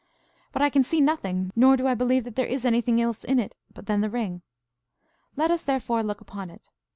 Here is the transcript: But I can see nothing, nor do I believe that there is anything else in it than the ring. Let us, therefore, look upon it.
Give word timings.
But 0.51 0.63
I 0.63 0.71
can 0.71 0.81
see 0.81 0.99
nothing, 0.99 1.51
nor 1.55 1.77
do 1.77 1.85
I 1.85 1.93
believe 1.93 2.23
that 2.23 2.35
there 2.35 2.47
is 2.47 2.65
anything 2.65 2.99
else 2.99 3.23
in 3.23 3.37
it 3.39 3.53
than 3.75 4.01
the 4.01 4.09
ring. 4.09 4.41
Let 5.35 5.51
us, 5.51 5.61
therefore, 5.61 6.01
look 6.03 6.21
upon 6.21 6.49
it. 6.49 6.71